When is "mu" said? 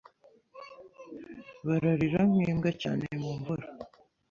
3.21-3.31